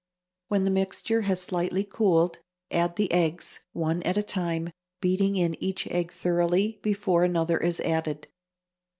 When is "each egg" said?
5.63-6.11